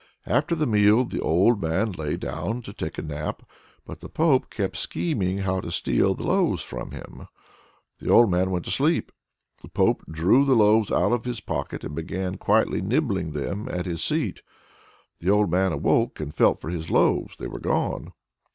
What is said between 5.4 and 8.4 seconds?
to steal the loaves from him. The old